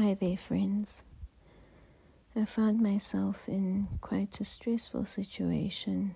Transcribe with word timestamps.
Hi 0.00 0.14
there, 0.14 0.36
friends. 0.36 1.02
I 2.36 2.44
found 2.44 2.80
myself 2.80 3.48
in 3.48 3.88
quite 4.00 4.40
a 4.40 4.44
stressful 4.44 5.06
situation 5.06 6.14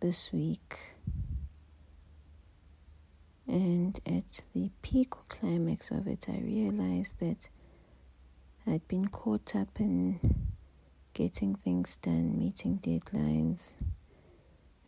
this 0.00 0.32
week. 0.32 0.96
And 3.46 4.00
at 4.04 4.42
the 4.52 4.72
peak 4.82 5.16
or 5.16 5.22
climax 5.28 5.92
of 5.92 6.08
it, 6.08 6.26
I 6.28 6.40
realized 6.40 7.20
that 7.20 7.48
I'd 8.66 8.88
been 8.88 9.06
caught 9.06 9.54
up 9.54 9.78
in 9.78 10.18
getting 11.12 11.54
things 11.54 11.96
done, 11.98 12.36
meeting 12.36 12.80
deadlines, 12.82 13.74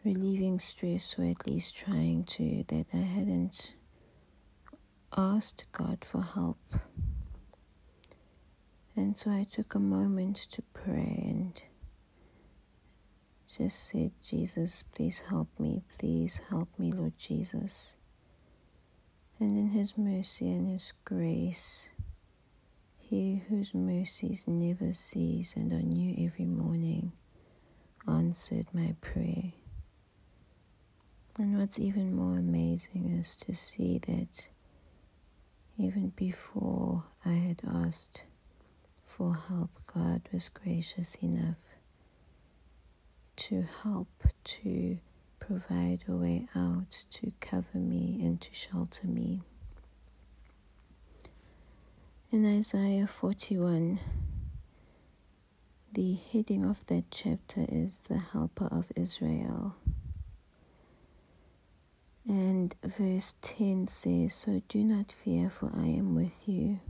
relieving 0.04 0.58
stress, 0.58 1.16
or 1.16 1.24
at 1.26 1.46
least 1.46 1.76
trying 1.76 2.24
to, 2.24 2.64
that 2.66 2.86
I 2.92 2.96
hadn't 2.96 3.74
asked 5.16 5.66
God 5.70 6.04
for 6.04 6.20
help 6.20 6.58
and 8.96 9.16
so 9.16 9.30
I 9.30 9.44
took 9.44 9.74
a 9.74 9.78
moment 9.78 10.36
to 10.52 10.62
pray 10.72 11.26
and 11.28 11.62
just 13.56 13.90
said, 13.90 14.10
Jesus, 14.22 14.82
please 14.82 15.20
help 15.20 15.48
me. 15.58 15.82
Please 15.98 16.40
help 16.50 16.68
me, 16.78 16.90
Lord 16.92 17.16
Jesus. 17.18 17.96
And 19.38 19.56
in 19.56 19.68
His 19.68 19.96
mercy 19.96 20.50
and 20.50 20.68
His 20.68 20.94
grace, 21.04 21.90
He 22.98 23.44
whose 23.48 23.74
mercies 23.74 24.48
never 24.48 24.92
cease 24.92 25.54
and 25.56 25.72
are 25.72 25.82
new 25.82 26.14
every 26.26 26.46
morning, 26.46 27.12
answered 28.08 28.66
my 28.72 28.94
prayer. 29.00 29.52
And 31.38 31.58
what's 31.58 31.78
even 31.78 32.16
more 32.16 32.38
amazing 32.38 33.14
is 33.18 33.36
to 33.36 33.54
see 33.54 33.98
that 34.06 34.48
even 35.78 36.08
before 36.16 37.04
I 37.24 37.32
had 37.32 37.60
asked 37.66 38.24
for 39.16 39.34
help, 39.34 39.70
God 39.94 40.20
was 40.30 40.50
gracious 40.50 41.14
enough 41.22 41.70
to 43.36 43.62
help, 43.82 44.08
to 44.44 44.98
provide 45.40 46.04
a 46.06 46.12
way 46.12 46.46
out, 46.54 47.06
to 47.12 47.32
cover 47.40 47.78
me 47.78 48.20
and 48.22 48.38
to 48.42 48.52
shelter 48.52 49.06
me. 49.06 49.40
In 52.30 52.44
Isaiah 52.44 53.06
41, 53.06 54.00
the 55.94 56.12
heading 56.30 56.66
of 56.66 56.84
that 56.88 57.04
chapter 57.10 57.64
is 57.70 58.00
The 58.00 58.18
Helper 58.18 58.68
of 58.70 58.92
Israel. 58.96 59.76
And 62.28 62.74
verse 62.84 63.34
10 63.40 63.88
says, 63.88 64.34
So 64.34 64.60
do 64.68 64.84
not 64.84 65.10
fear, 65.10 65.48
for 65.48 65.70
I 65.74 65.86
am 65.86 66.14
with 66.14 66.46
you. 66.46 66.80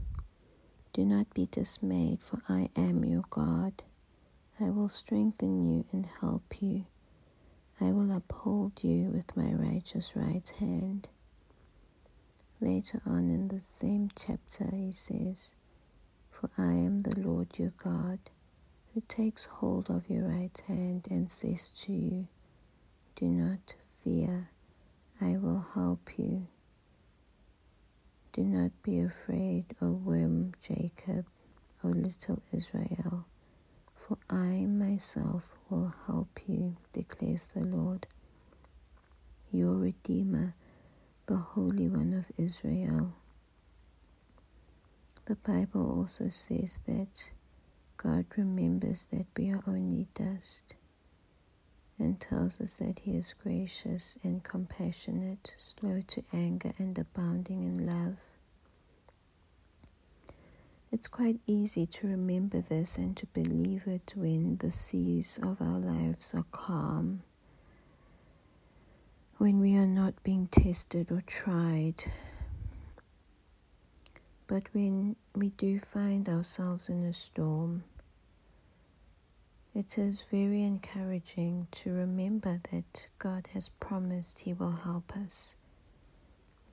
Do 0.97 1.05
not 1.05 1.31
be 1.35 1.47
dismayed, 1.51 2.21
for 2.23 2.41
I 2.49 2.71
am 2.75 3.05
your 3.05 3.23
God. 3.29 3.83
I 4.59 4.71
will 4.71 4.89
strengthen 4.89 5.63
you 5.63 5.85
and 5.91 6.07
help 6.07 6.59
you. 6.59 6.87
I 7.79 7.91
will 7.91 8.11
uphold 8.11 8.83
you 8.83 9.11
with 9.11 9.37
my 9.37 9.53
righteous 9.53 10.15
right 10.15 10.49
hand. 10.59 11.07
Later 12.59 13.03
on 13.05 13.29
in 13.29 13.49
the 13.49 13.61
same 13.61 14.09
chapter, 14.15 14.67
he 14.73 14.91
says, 14.91 15.53
For 16.31 16.49
I 16.57 16.73
am 16.73 17.03
the 17.03 17.19
Lord 17.21 17.59
your 17.59 17.73
God, 17.77 18.19
who 18.95 19.03
takes 19.07 19.45
hold 19.45 19.91
of 19.91 20.09
your 20.09 20.27
right 20.27 20.59
hand 20.67 21.09
and 21.11 21.29
says 21.29 21.69
to 21.83 21.93
you, 21.93 22.27
Do 23.15 23.27
not 23.27 23.75
fear, 23.83 24.49
I 25.21 25.37
will 25.37 25.61
help 25.75 26.17
you. 26.17 26.47
Do 28.37 28.43
not 28.43 28.71
be 28.83 28.99
afraid, 28.99 29.65
O 29.81 29.89
worm 29.93 30.51
Jacob, 30.61 31.25
O 31.83 31.87
little 31.87 32.43
Israel, 32.53 33.25
for 33.95 34.19
I 34.29 34.67
myself 34.67 35.55
will 35.71 35.91
help 36.05 36.41
you, 36.47 36.77
declares 36.93 37.47
the 37.47 37.61
Lord, 37.61 38.05
your 39.51 39.73
Redeemer, 39.73 40.53
the 41.25 41.37
Holy 41.37 41.89
One 41.89 42.13
of 42.13 42.31
Israel. 42.37 43.15
The 45.25 45.37
Bible 45.37 45.97
also 45.97 46.29
says 46.29 46.79
that 46.85 47.31
God 47.97 48.27
remembers 48.37 49.05
that 49.05 49.25
we 49.35 49.51
are 49.51 49.63
only 49.65 50.09
dust 50.13 50.75
and 51.99 52.19
tells 52.19 52.61
us 52.61 52.73
that 52.73 52.99
He 52.99 53.15
is 53.15 53.33
gracious 53.33 54.17
and 54.23 54.43
compassionate, 54.43 55.53
slow 55.57 56.01
to 56.07 56.23
anger, 56.31 56.71
and 56.77 56.97
abounding 56.97 57.63
in 57.63 57.85
love. 57.85 58.33
It's 60.91 61.07
quite 61.07 61.39
easy 61.47 61.85
to 61.85 62.07
remember 62.07 62.61
this 62.61 62.97
and 62.97 63.15
to 63.17 63.25
believe 63.27 63.87
it 63.87 64.13
when 64.15 64.57
the 64.57 64.71
seas 64.71 65.37
of 65.43 65.61
our 65.61 65.79
lives 65.79 66.33
are 66.33 66.45
calm, 66.51 67.23
when 69.37 69.59
we 69.59 69.75
are 69.75 69.87
not 69.87 70.23
being 70.23 70.47
tested 70.47 71.11
or 71.11 71.21
tried. 71.27 72.05
But 74.47 74.63
when 74.73 75.17
we 75.35 75.49
do 75.49 75.77
find 75.77 76.29
ourselves 76.29 76.87
in 76.87 77.03
a 77.03 77.11
storm, 77.13 77.83
it 79.77 79.99
is 79.99 80.23
very 80.23 80.63
encouraging 80.63 81.67
to 81.69 81.93
remember 81.93 82.59
that 82.71 83.07
God 83.19 83.47
has 83.53 83.69
promised 83.69 84.39
He 84.39 84.51
will 84.51 84.71
help 84.71 85.15
us. 85.15 85.55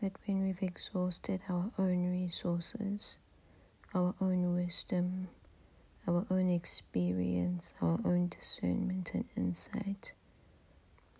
That 0.00 0.16
when 0.24 0.42
we've 0.42 0.62
exhausted 0.62 1.42
our 1.50 1.70
own 1.78 2.10
resources, 2.10 3.18
our 3.94 4.14
own 4.22 4.54
wisdom, 4.54 5.28
our 6.08 6.24
own 6.30 6.48
experience, 6.48 7.74
our 7.82 8.00
own 8.06 8.28
discernment 8.28 9.12
and 9.12 9.26
insight, 9.36 10.14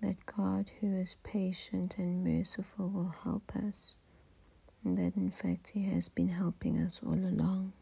that 0.00 0.24
God, 0.24 0.70
who 0.80 0.96
is 0.96 1.16
patient 1.22 1.98
and 1.98 2.24
merciful, 2.24 2.88
will 2.88 3.14
help 3.24 3.54
us, 3.54 3.96
and 4.82 4.96
that 4.96 5.16
in 5.16 5.30
fact 5.30 5.72
He 5.74 5.82
has 5.90 6.08
been 6.08 6.28
helping 6.28 6.80
us 6.80 7.02
all 7.04 7.12
along. 7.12 7.74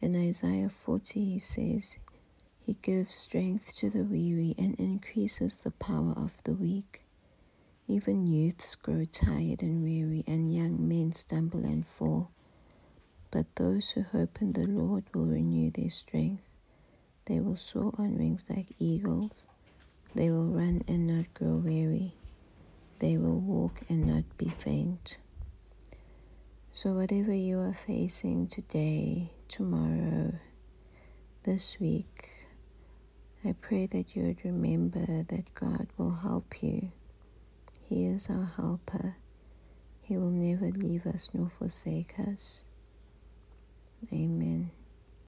In 0.00 0.14
Isaiah 0.14 0.68
40, 0.68 1.24
he 1.24 1.38
says, 1.38 1.98
He 2.66 2.74
gives 2.82 3.14
strength 3.14 3.76
to 3.76 3.90
the 3.90 4.02
weary 4.02 4.56
and 4.58 4.74
increases 4.74 5.56
the 5.56 5.70
power 5.70 6.12
of 6.16 6.42
the 6.42 6.52
weak. 6.52 7.04
Even 7.86 8.26
youths 8.26 8.74
grow 8.74 9.04
tired 9.04 9.62
and 9.62 9.84
weary, 9.84 10.24
and 10.26 10.52
young 10.52 10.88
men 10.88 11.12
stumble 11.12 11.64
and 11.64 11.86
fall. 11.86 12.32
But 13.30 13.46
those 13.54 13.90
who 13.90 14.02
hope 14.02 14.42
in 14.42 14.52
the 14.52 14.66
Lord 14.66 15.04
will 15.14 15.26
renew 15.26 15.70
their 15.70 15.90
strength. 15.90 16.42
They 17.26 17.38
will 17.38 17.56
soar 17.56 17.92
on 17.98 18.18
wings 18.18 18.46
like 18.50 18.74
eagles. 18.80 19.46
They 20.16 20.32
will 20.32 20.48
run 20.48 20.82
and 20.88 21.06
not 21.06 21.32
grow 21.34 21.58
weary. 21.58 22.14
They 22.98 23.16
will 23.16 23.38
walk 23.38 23.82
and 23.88 24.08
not 24.08 24.24
be 24.38 24.48
faint. 24.48 25.18
So, 26.72 26.94
whatever 26.94 27.32
you 27.32 27.60
are 27.60 27.72
facing 27.86 28.48
today, 28.48 29.30
tomorrow, 29.46 30.32
this 31.44 31.78
week, 31.78 32.48
I 33.46 33.54
pray 33.60 33.86
that 33.86 34.16
you 34.16 34.24
would 34.24 34.44
remember 34.44 35.06
that 35.24 35.54
God 35.54 35.88
will 35.98 36.12
help 36.16 36.62
you. 36.62 36.92
He 37.88 38.06
is 38.06 38.30
our 38.30 38.44
helper. 38.56 39.16
He 40.02 40.16
will 40.18 40.30
never 40.30 40.66
leave 40.70 41.06
us 41.06 41.30
nor 41.34 41.50
forsake 41.50 42.18
us. 42.20 42.64
Amen. 44.12 44.70